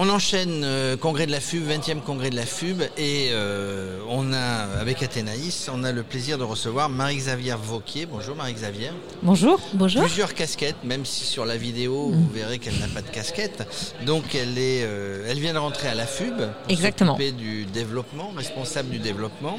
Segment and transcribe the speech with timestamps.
[0.00, 4.32] On enchaîne euh, congrès de la FUB, 20e congrès de la FUB, et euh, on
[4.32, 4.38] a,
[4.80, 8.06] avec Athénaïs, on a le plaisir de recevoir Marie-Xavier Vauquier.
[8.06, 8.90] Bonjour Marie-Xavier.
[9.24, 9.58] Bonjour.
[9.74, 10.02] Bonjour.
[10.02, 13.66] Plusieurs casquettes, même si sur la vidéo, vous verrez qu'elle n'a pas de casquette.
[14.06, 17.16] Donc elle, est, euh, elle vient de rentrer à la FUB pour Exactement.
[17.16, 19.58] du développement, responsable du développement.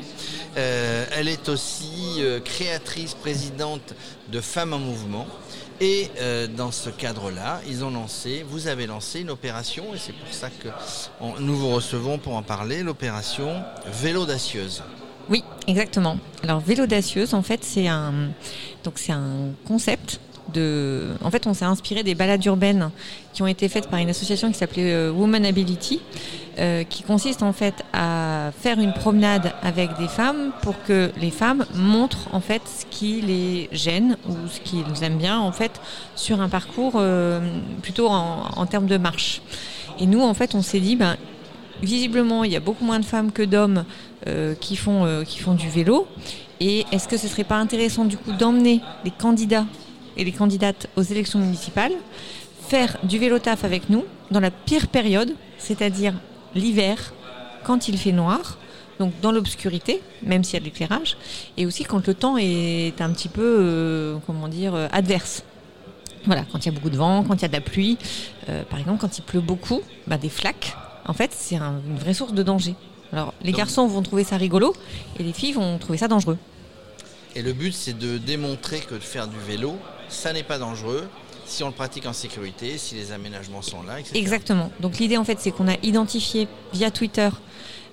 [0.55, 3.93] Euh, elle est aussi euh, créatrice, présidente
[4.31, 5.27] de Femmes en Mouvement.
[5.81, 10.13] Et euh, dans ce cadre-là, ils ont lancé, vous avez lancé une opération, et c'est
[10.13, 10.67] pour ça que
[11.39, 14.83] nous vous recevons pour en parler, l'opération Vélo d'Acieuse.
[15.29, 16.17] Oui, exactement.
[16.43, 18.29] Alors vélo audacieuse, en fait, c'est un
[18.83, 20.19] donc c'est un concept
[20.57, 22.91] En fait, on s'est inspiré des balades urbaines
[23.33, 26.01] qui ont été faites par une association qui s'appelait euh, Woman Ability,
[26.59, 31.29] euh, qui consiste en fait à faire une promenade avec des femmes pour que les
[31.31, 35.79] femmes montrent en fait ce qui les gêne ou ce qu'ils aiment bien en fait
[36.17, 37.39] sur un parcours euh,
[37.81, 39.41] plutôt en, termes de marche.
[39.99, 41.15] Et nous, en fait, on s'est dit, ben,
[41.81, 43.85] visiblement, il y a beaucoup moins de femmes que d'hommes
[44.27, 45.05] euh, qui, font,
[45.53, 46.07] du vélo.
[46.59, 49.65] Et est-ce que ce serait pas intéressant du coup d'emmener les candidats
[50.19, 51.93] et les candidates aux élections municipales
[52.67, 56.13] faire du vélo taf avec nous dans la pire période, c'est-à-dire
[56.53, 57.13] l'hiver,
[57.63, 58.57] quand il fait noir,
[58.99, 61.17] donc dans l'obscurité, même s'il y a de l'éclairage,
[61.57, 65.43] et aussi quand le temps est un petit peu, euh, comment dire, euh, adverse.
[66.25, 67.97] Voilà, quand il y a beaucoup de vent, quand il y a de la pluie,
[68.49, 70.75] euh, par exemple, quand il pleut beaucoup, bah, des flaques,
[71.07, 72.75] en fait, c'est un- une vraie source de danger.
[73.13, 74.75] Alors, les Donc- garçons vont trouver ça rigolo
[75.17, 76.37] et les filles vont trouver ça dangereux.
[77.35, 79.77] Et le but, c'est de démontrer que de faire du vélo,
[80.09, 81.07] ça n'est pas dangereux
[81.45, 84.11] si on le pratique en sécurité, si les aménagements sont là, etc.
[84.15, 84.71] Exactement.
[84.81, 87.29] Donc l'idée en fait c'est qu'on a identifié via Twitter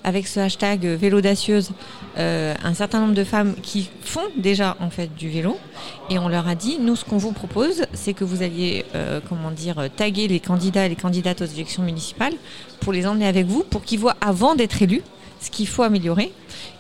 [0.05, 1.71] avec ce hashtag euh, vélo audacieuse
[2.19, 5.59] euh, un certain nombre de femmes qui font déjà en fait du vélo
[6.11, 9.21] et on leur a dit nous ce qu'on vous propose c'est que vous alliez euh,
[9.29, 12.35] comment dire euh, taguer les candidats et les candidates aux élections municipales
[12.81, 15.03] pour les emmener avec vous pour qu'ils voient avant d'être élus
[15.41, 16.33] ce qu'il faut améliorer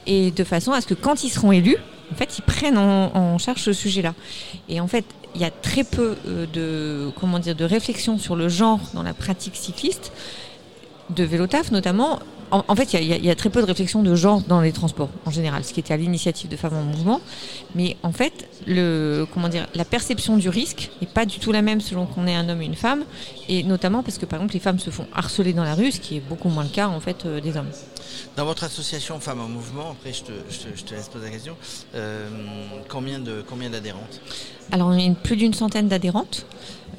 [0.07, 1.79] et de façon à ce que quand ils seront élus
[2.13, 4.15] en fait ils prennent en, en charge ce sujet là
[4.69, 5.05] et en fait
[5.37, 9.03] il y a très peu euh, de comment dire de réflexion sur le genre dans
[9.05, 10.11] la pratique cycliste
[11.11, 12.19] de vélo taf notamment.
[12.53, 15.33] En, fait, il y a- très peu de réflexion de genre dans les transports en
[15.33, 17.21] général, ce qui était à l'initiative de Femmes en Mouvement.
[17.75, 18.49] Mais en fait,
[19.35, 22.37] comment dire, la perception du risque n'est pas du tout la même selon qu'on est
[22.37, 23.03] un homme ou une femme,
[23.49, 25.99] et notamment parce que par exemple les femmes se font harceler dans la rue, ce
[26.01, 27.73] qui est beaucoup moins le cas en fait euh, des hommes.
[28.37, 31.57] Dans votre association Femmes en Mouvement, après je te, laisse poser la question,
[31.95, 32.29] euh,
[32.89, 34.21] combien de combien d'adhérentes?
[34.73, 36.45] Alors, on une- plus d'une centaine d'adhérentes.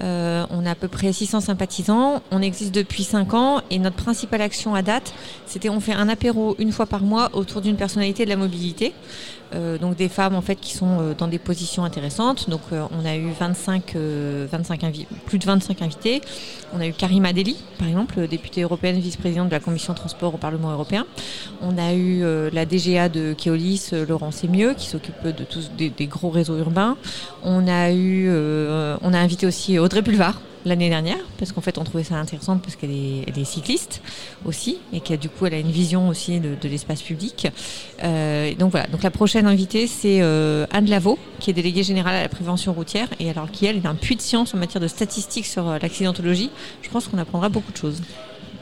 [0.01, 2.21] Euh, on a à peu près 600 sympathisants.
[2.31, 5.13] On existe depuis 5 ans et notre principale action à date,
[5.47, 8.93] c'était on fait un apéro une fois par mois autour d'une personnalité de la mobilité.
[9.55, 12.49] Euh, donc des femmes en fait qui sont euh, dans des positions intéressantes.
[12.49, 16.21] Donc euh, on a eu 25, euh, 25 invi- plus de 25 invités.
[16.73, 20.37] On a eu Karima Deli, par exemple, députée européenne, vice-présidente de la commission transport au
[20.37, 21.05] Parlement européen.
[21.61, 26.07] On a eu la DGA de Keolis, Laurent Sémieux, qui s'occupe de tous des, des
[26.07, 26.97] gros réseaux urbains.
[27.43, 31.83] On a eu, on a invité aussi Audrey Pulvar l'année dernière, parce qu'en fait on
[31.83, 34.01] trouvait ça intéressant parce qu'elle est, cycliste
[34.45, 37.47] aussi, et qu'elle du coup a une vision aussi de, l'espace public.
[38.03, 42.15] Euh, donc voilà, donc la prochaine invitée c'est euh, Anne Lavaux, qui est déléguée générale
[42.15, 44.81] à la prévention routière, et alors qui elle est un puits de science en matière
[44.81, 46.51] de statistiques sur euh, l'accidentologie.
[46.81, 48.01] Je pense qu'on apprendra beaucoup de choses.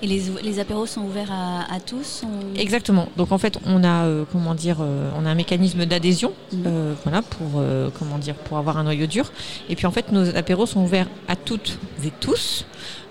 [0.02, 3.08] Et les, les apéros sont ouverts à, à tous on- Exactement.
[3.18, 6.64] Donc en fait, on a euh, comment dire, euh, on a un mécanisme d'adhésion, Mhm.
[6.68, 9.32] euh, voilà, pour euh, comment dire, pour avoir un noyau dur.
[9.70, 12.66] Et puis en fait, nos apéros sont ouverts à toutes et tous.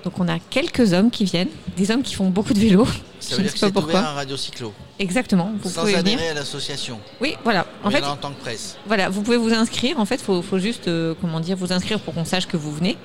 [0.05, 2.87] Donc on a quelques hommes qui viennent, des hommes qui font beaucoup de vélo.
[3.21, 3.93] Ça Je veut ne dire que pas c'est pourquoi.
[4.01, 5.51] ouvert à Radio Cyclo, Exactement.
[5.63, 6.15] Vous sans pouvez venir.
[6.15, 7.01] adhérer à l'association.
[7.23, 7.67] Oui, voilà.
[7.83, 8.77] En fait, en tant que presse.
[8.87, 9.99] voilà, vous pouvez vous inscrire.
[9.99, 12.71] En fait, faut, faut juste, euh, comment dire, vous inscrire pour qu'on sache que vous
[12.71, 12.99] venez.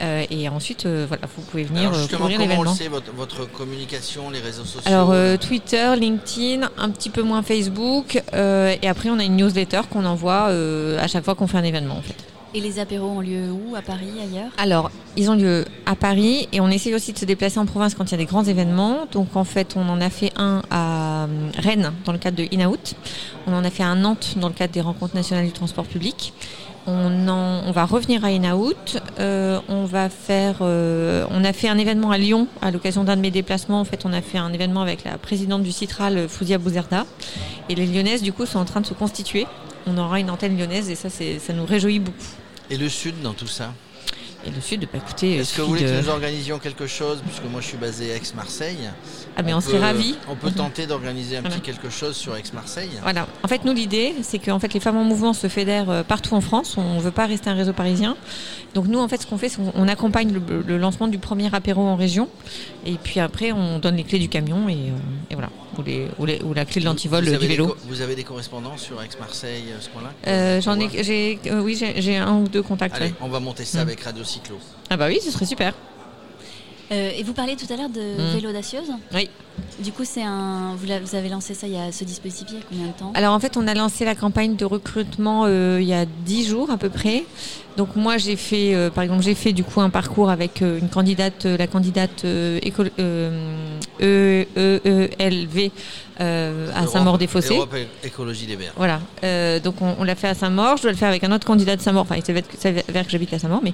[0.00, 2.26] Euh, et ensuite, euh, voilà, vous pouvez venir Alors comment
[2.58, 7.22] on le sait, votre, votre communication, les réseaux sociaux Alors Twitter, LinkedIn, un petit peu
[7.22, 11.58] moins Facebook, et après on a une newsletter qu'on envoie à chaque fois qu'on fait
[11.58, 12.16] un événement en fait.
[12.52, 13.76] Et les apéros ont lieu où?
[13.76, 14.50] À Paris, ailleurs?
[14.58, 17.94] Alors ils ont lieu à Paris et on essaye aussi de se déplacer en province
[17.94, 19.06] quand il y a des grands événements.
[19.12, 21.26] Donc en fait on en a fait un à euh,
[21.58, 22.94] Rennes dans le cadre de In-Out,
[23.46, 25.84] on en a fait un à Nantes dans le cadre des rencontres nationales du transport
[25.84, 26.32] public.
[26.86, 28.98] On, en- on va revenir à In-Out.
[29.20, 30.56] Euh, on va faire.
[30.62, 33.80] euh, on a fait un événement à Lyon à l'occasion d'un de mes déplacements.
[33.80, 37.04] En fait, on a fait un événement avec la présidente du Citral, Fouzia Bouzerda.
[37.68, 39.46] Et les Lyonnaises, du coup, sont en train de se constituer.
[39.86, 42.16] On aura une antenne lyonnaise et ça, ça nous réjouit beaucoup.
[42.70, 43.72] Et le sud dans tout ça?
[44.46, 47.20] Et le sud, bah, écoutez, Est-ce que vous voulez de- que nous organisions quelque chose?
[47.26, 48.78] Puisque moi je suis basé à Aix-Marseille.
[49.36, 50.14] Ah, mais on, serait peut- ravis.
[50.30, 51.56] On peut tenter d'organiser un Voilà.
[51.56, 52.88] petit quelque chose sur Aix-Marseille.
[53.02, 53.26] Voilà.
[53.42, 56.02] En fait, nous, l'idée, c'est que en fait, les femmes en mouvement se fédèrent euh,
[56.04, 56.76] partout en France.
[56.78, 58.16] On ne veut pas rester un réseau parisien.
[58.72, 61.18] Donc, nous, en fait, ce qu'on fait, c'est qu'on on accompagne le, le lancement du
[61.18, 62.26] premier apéro en région.
[62.86, 64.92] Et puis après, on donne les clés du camion et, euh,
[65.30, 65.50] et voilà.
[65.80, 67.76] Ou, les, ou, les- ou la clé de l'antivol Vous avez du des vélo.
[67.86, 71.74] vous avez des correspondants sur Aix-Marseille, euh, ce coin-là Euh, J'en ai, j'ai, euh, oui,
[71.78, 72.94] j'ai j'ai un ou deux contacts.
[72.96, 73.14] Allez, ouais.
[73.20, 73.82] on va monter ça Mm.
[73.82, 74.56] avec Radio Cyclo.
[74.90, 75.72] Ah bah oui, ce serait super.
[76.92, 78.34] Euh, et vous parliez tout à l'heure de Mm.
[78.34, 78.90] vélo audacieuse.
[79.14, 79.30] Oui.
[79.78, 80.74] Du coup, c'est un.
[80.76, 83.12] Vous, avez lancé ça il y a ce dispositif il y a combien de temps
[83.14, 86.48] Alors en fait, on a lancé la campagne de recrutement euh, il y a 10
[86.48, 87.24] jours à peu près.
[87.76, 90.78] Donc moi, j'ai fait, euh, par exemple, j'ai fait du coup un parcours avec euh,
[90.80, 92.82] une candidate, euh, la candidate euh, éco-
[94.02, 95.70] euh, E- E- EELV
[96.20, 97.56] euh, à Saint-Maur-des-Fossés.
[97.56, 98.72] Europe Éc- Écologie des Verts.
[98.76, 101.32] Voilà, Euh, donc on, on l'a fait à Saint-Maur, je dois le faire avec un
[101.32, 103.72] autre candidat de Saint-Maur, enfin il s'avère que, que j'habite à Saint-Maur, mais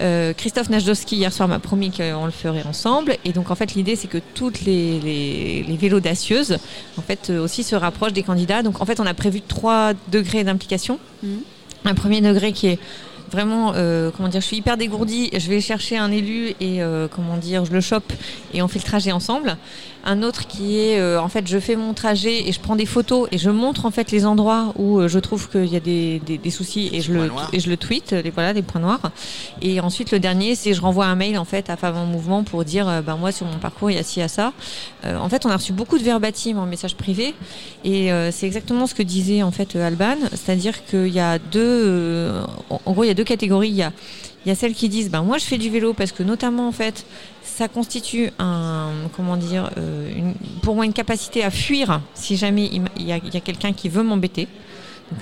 [0.00, 3.74] euh, Christophe Najdowski hier soir m'a promis qu'on le ferait ensemble, et donc en fait
[3.74, 6.58] l'idée c'est que toutes les, les, les vélos dacieuses
[6.96, 10.44] en fait aussi se rapprochent des candidats, donc en fait on a prévu trois degrés
[10.44, 11.40] d'implication, Mhm.
[11.84, 12.78] un premier degré qui est
[13.30, 17.08] vraiment, euh, comment dire, je suis hyper dégourdie, je vais chercher un élu et euh,
[17.08, 18.12] comment dire, je le chope
[18.54, 19.56] et on fait le trajet ensemble.
[20.04, 22.86] Un autre qui est, euh, en fait, je fais mon trajet et je prends des
[22.86, 25.80] photos et je montre en fait les endroits où euh, je trouve qu'il y a
[25.80, 28.80] des, des, des soucis et je, le, et je le tweet, les, voilà, les points
[28.80, 29.10] noirs.
[29.60, 32.44] Et ensuite, le dernier, c'est je renvoie un mail en fait à Femmes en Mouvement
[32.44, 34.28] pour dire, euh, ben moi sur mon parcours, il y a ci, il y a
[34.28, 34.52] ça.
[35.04, 37.34] Euh, en fait, on a reçu beaucoup de verbatim en message privé
[37.84, 41.38] et euh, c'est exactement ce que disait en fait euh, Alban, c'est-à-dire qu'il y a
[41.38, 43.68] deux, euh, en gros, il y a deux catégories.
[43.68, 43.92] Il y a,
[44.48, 46.68] il y a celles qui disent, ben moi je fais du vélo parce que notamment
[46.68, 47.04] en fait,
[47.42, 53.06] ça constitue un, comment dire, euh, pour moi une capacité à fuir si jamais il
[53.06, 54.48] y a quelqu'un qui veut m'embêter.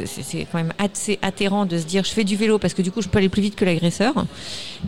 [0.05, 2.91] C'est quand même assez atterrant de se dire je fais du vélo parce que du
[2.91, 4.15] coup je peux aller plus vite que l'agresseur.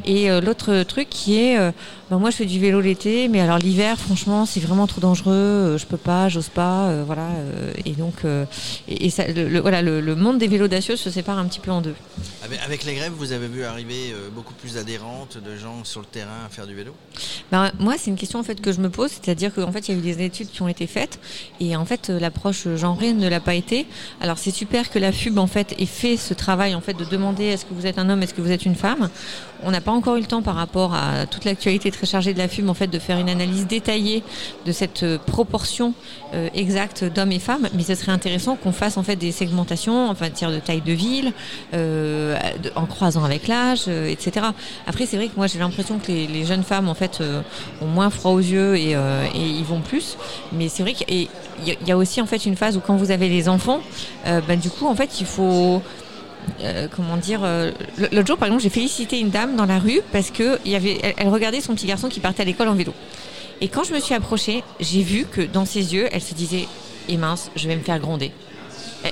[0.05, 1.71] Et euh, l'autre truc qui est, euh,
[2.11, 5.33] ben moi je fais du vélo l'été, mais alors l'hiver franchement c'est vraiment trop dangereux,
[5.33, 7.29] euh, je peux pas, j'ose pas, euh, voilà.
[7.85, 8.15] et donc
[8.89, 11.47] et, et ça, le, le- voilà le, le monde des vélos dacieux se sépare un
[11.47, 11.95] petit peu en deux.
[12.45, 16.07] Avec, avec les grèves, vous avez vu arriver beaucoup plus adhérentes de gens sur le
[16.07, 16.93] terrain à faire du vélo?
[17.51, 19.93] Ben, moi, c'est une question en fait que je me pose, c'est-à-dire qu'en fait, il
[19.93, 21.19] y a eu des études qui ont été faites
[21.61, 23.87] et en fait, l'approche genrée ne l'a pas été.
[24.21, 27.05] Alors, c'est super que la FUB en fait ait fait ce travail en fait de
[27.05, 29.09] demander est-ce que vous êtes un homme, est-ce que vous êtes une femme.
[29.65, 32.39] On n'a pas encore eu le temps par rapport à toute l'actualité très chargée de
[32.39, 34.23] la FUB en fait de faire une analyse détaillée
[34.67, 35.95] de cette euh, proportion
[36.35, 40.11] euh, exacte d'hommes et femmes, mais ce serait intéressant qu'on fasse en fait des segmentations
[40.11, 41.33] en matière de taille de ville,
[41.75, 42.39] euh,
[42.77, 44.47] en croisant avec l'âge, etc.
[44.87, 47.21] Après, c'est vrai que moi j'ai l'impression que les, jeunes femmes en fait
[47.83, 48.97] ont moins froid aux yeux et, et
[49.35, 50.17] ils vont plus.
[50.53, 51.29] Mais c'est vrai qu'il
[51.67, 53.81] y, y a aussi en fait une phase où quand vous avez les enfants,
[54.25, 55.83] bah, du coup en fait il faut
[56.63, 60.01] euh, comment dire euh, L'autre jour, par exemple, j'ai félicité une dame dans la rue
[60.13, 62.93] parce que y avait, elle, regardait son petit garçon qui partait à l'école en vélo.
[63.61, 66.67] Et quand je me suis approchée, j'ai vu que dans ses yeux, elle se disait
[67.09, 68.33] "Et mince, je vais me faire gronder."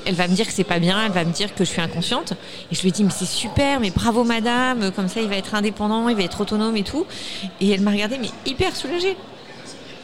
[0.04, 1.80] Elle- va me dire que c'est pas bien, elle va me dire que je suis
[1.80, 2.32] inconsciente.
[2.72, 5.36] Et je lui ai dit, mais c'est super, mais bravo madame, comme ça il va
[5.36, 7.06] être indépendant, il va être autonome et tout.
[7.60, 9.16] Et elle m'a regardé, mais hyper soulagée.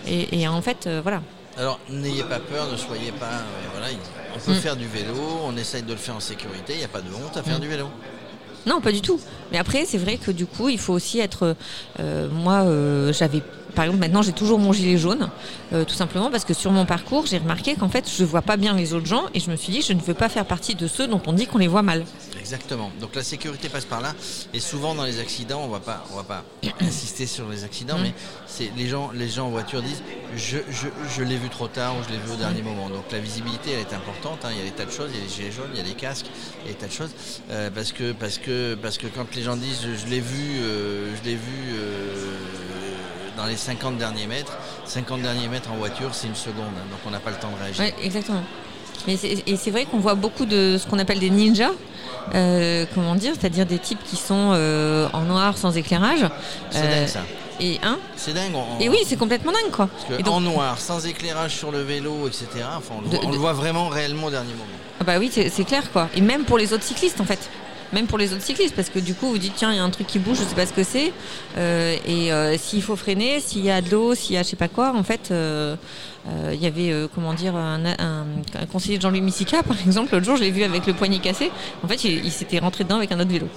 [0.07, 1.21] Et, et en fait, euh, voilà.
[1.59, 3.27] Alors, n'ayez pas peur, ne soyez pas.
[3.27, 3.89] euh, voilà,
[4.35, 4.55] on peut Mm.
[4.55, 5.15] faire du vélo,
[5.45, 7.59] on essaye de le faire en sécurité, il n'y a pas de honte à faire
[7.59, 7.61] Mm.
[7.61, 7.89] du vélo.
[8.65, 9.21] Non, pas du tout.
[9.51, 11.57] Mais après, c'est vrai que du coup, il faut aussi être.
[12.01, 13.43] euh, moi, euh, j'avais.
[13.75, 15.31] Par exemple, maintenant, j'ai toujours mon gilet jaune,
[15.73, 18.57] euh, tout simplement parce que sur mon parcours, j'ai remarqué qu'en fait, je vois pas
[18.57, 20.75] bien les autres gens et je me suis dit, je ne veux pas faire partie
[20.75, 22.05] de ceux dont on dit qu'on les voit mal.
[22.39, 22.91] Exactement.
[23.01, 24.15] Donc la sécurité passe par là.
[24.53, 26.45] Et souvent dans les accidents, on va pas, on va pas
[26.81, 28.03] insister sur les accidents, Mm.
[28.03, 28.15] mais
[28.47, 30.03] c'est les gens, les gens en voiture disent,
[30.37, 32.89] je, je, je l'ai vu trop tard ou je l'ai vu au dernier moment.
[32.89, 34.45] Donc la visibilité, elle est importante.
[34.45, 34.49] hein.
[34.53, 35.81] Il y a des tas de choses, il y a les gilets jaunes, il y
[35.81, 36.27] a les casques,
[36.65, 37.11] il y a des tas de choses.
[37.51, 41.15] Euh, parce que, parce que, parce que quand les gens disent, je, l'ai vu, euh,
[41.17, 41.73] je l'ai vu.
[41.75, 42.13] euh,
[43.37, 44.53] dans les 50 derniers mètres,
[44.87, 46.85] 50 derniers mètres en voiture, c'est une seconde, hein.
[46.91, 47.83] donc on n'a pas le temps de réagir.
[47.85, 48.43] Ouais, exactement.
[49.07, 51.73] Mais et c'est vrai qu'on voit beaucoup de ce qu'on appelle des ninjas.
[52.35, 56.25] euh, comment dire C'est-à-dire des types qui sont euh, en noir sans éclairage.
[56.71, 57.21] C'est Euh, dingue ça.
[57.59, 57.99] Et un.
[58.17, 58.53] C'est dingue.
[58.55, 59.89] on- Et oui, c'est complètement dingue, quoi.
[59.89, 62.47] Parce que Et donc- en noir, sans éclairage sur le vélo, etc.
[62.77, 64.65] Enfin, on, le De- voit, on de- le voit vraiment réellement au dernier moment.
[65.01, 66.09] Ah bah oui, c'est clair quoi.
[66.15, 67.41] Et même pour les autres cyclistes en fait.
[67.93, 69.85] Même pour les autres cyclistes, parce que du coup vous dites tiens il y a
[69.85, 71.13] un truc qui bouge, je sais pas ce que c'est.
[71.59, 74.49] Euh, et euh, s'il faut freiner, s'il y a de l'eau, s'il y a je
[74.49, 75.77] sais pas quoi, en fait, euh,
[76.53, 78.27] il y avait comment dire un, un-
[78.59, 81.19] un conseiller de Jean-Louis Missica par exemple l'autre jour, je l'ai vu avec le poignet
[81.19, 81.51] cassé.
[81.85, 83.49] En fait, il, il s'était rentré dedans avec un autre vélo.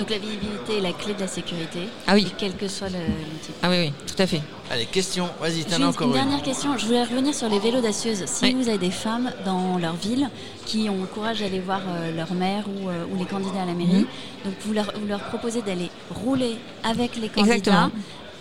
[0.00, 1.80] Donc la visibilité est la clé de la sécurité.
[2.06, 2.32] Ah oui.
[2.38, 3.54] Quel que soit type.
[3.62, 4.40] Ah oui oui, tout à fait.
[4.70, 5.28] Allez, question.
[5.40, 6.22] Vas-y, t'en as une, encore une une.
[6.22, 6.78] dernière question.
[6.78, 8.24] Je voulais revenir sur les vélos dacieuses.
[8.24, 8.54] Si Oui.
[8.54, 10.30] vous avez des femmes dans leur ville
[10.64, 13.66] qui ont le courage d'aller voir euh, leur maire ou, euh, ou les candidats à
[13.66, 14.06] la mairie, Mhm.
[14.46, 15.90] donc vous leur, vous leur proposez d'aller
[16.24, 17.54] rouler avec les candidats.
[17.56, 17.90] Exactement.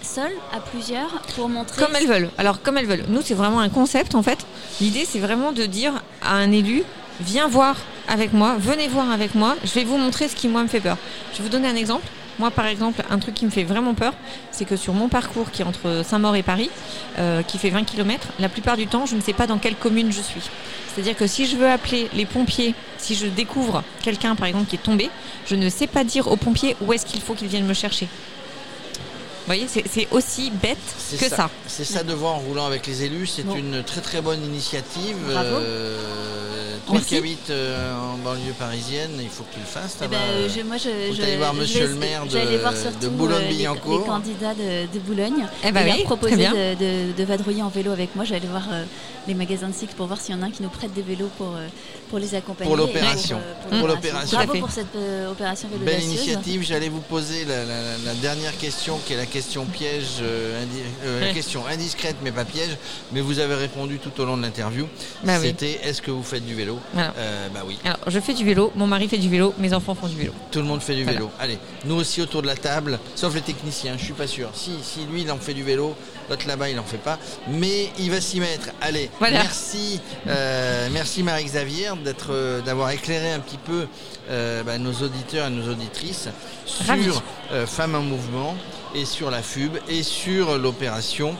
[0.01, 1.83] Seuls, à plusieurs, pour montrer.
[1.83, 2.29] Comme elles veulent.
[2.37, 3.03] Alors, comme elles veulent.
[3.09, 4.39] Nous, c'est vraiment un concept, en fait.
[4.79, 6.83] L'idée, c'est vraiment de dire à un élu,
[7.19, 7.75] viens voir
[8.07, 10.79] avec moi, venez voir avec moi, je vais vous montrer ce qui, moi, me fait
[10.79, 10.97] peur.
[11.33, 12.05] Je vais vous donner un exemple.
[12.39, 14.13] Moi, par exemple, un truc qui me fait vraiment peur,
[14.51, 16.69] c'est que sur mon parcours qui est entre Saint-Maur et Paris,
[17.17, 19.75] euh, qui fait 20 km, la plupart du temps, je ne sais pas dans quelle
[19.75, 20.41] commune je suis.
[20.87, 24.77] C'est-à-dire que si je veux appeler les pompiers, si je découvre quelqu'un, par exemple, qui
[24.77, 25.09] est tombé,
[25.47, 28.07] je ne sais pas dire aux pompiers où est-ce qu'il faut qu'ils viennent me chercher.
[29.49, 30.77] Vous voyez, c'est aussi bête
[31.19, 31.49] que ça.
[31.65, 33.25] C'est ça de voir en roulant avec les élus.
[33.25, 33.55] C'est Bon.
[33.55, 35.15] une très très bonne initiative.
[35.27, 35.55] Bravo.
[35.55, 37.09] Euh, toi Merci.
[37.09, 39.97] qui habites euh, en banlieue parisienne, il faut que tu le fasses.
[40.03, 43.91] Eh ben, euh, je, moi, je, aller voir monsieur le maire de- surtout, euh, Boulogne-Billancourt.
[43.93, 45.47] les, les candidats de, de Boulogne.
[45.63, 46.53] Eh ben et oui, bien.
[46.53, 48.25] de, de- de vadrouiller en vélo avec moi.
[48.25, 48.83] J'allais voir euh,
[49.27, 51.01] les magasins de cycle pour voir s'il y en a un qui nous prête des
[51.01, 51.55] vélos pour,
[52.11, 52.67] pour les accompagner.
[52.67, 53.39] Pour l'opération.
[53.71, 54.37] euh, Pour l'opération.
[54.37, 56.61] Bravo pour cette euh, opération vélo Belle initiative.
[56.63, 59.38] J'allais vous poser la, la- la dernière question, qui est la question
[59.71, 62.77] piège, euh, indi- euh, question indiscrète mais pas piège.
[63.11, 64.87] Mais vous avez répondu tout au long de l'interview.
[65.23, 65.47] Bah oui.
[65.47, 66.79] C'était est-ce que vous faites du vélo?
[66.97, 67.77] Euh, Bah oui.
[67.83, 70.33] Alors, je fais du vélo, mon mari fait du vélo, mes enfants font du vélo.
[70.51, 71.17] Tout le monde fait du Voilà.
[71.19, 71.31] vélo.
[71.39, 74.49] Allez, nous aussi autour de la table, sauf les techniciens, je suis pas sûr.
[74.53, 75.95] Si, si lui il en fait du vélo,
[76.29, 77.17] l'autre là-bas il en fait pas,
[77.47, 78.69] mais il va s'y mettre.
[78.81, 79.39] Allez, Voilà.
[79.43, 79.99] merci,
[80.91, 83.87] merci Marie-Xavier d'être, d'avoir éclairé un petit peu
[84.29, 86.27] euh, bah, nos auditeurs et nos auditrices
[86.65, 88.55] sur euh, Femmes en Mouvement
[88.95, 91.35] et sur la FUB et sur l'opération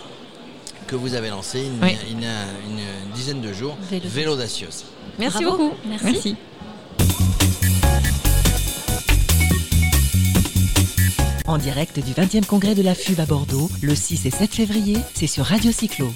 [0.88, 1.98] que vous avez lancée il y a- Oui.
[2.10, 2.30] il y a
[2.68, 4.38] une, dizaine de jours, Vélo.
[5.18, 5.58] Merci Bravo.
[5.58, 5.76] beaucoup.
[5.88, 6.36] Merci.
[11.48, 14.98] En direct du 20e congrès de la FUB à Bordeaux, le 6 et 7 février,
[15.16, 16.14] c'est sur Radio Cyclo.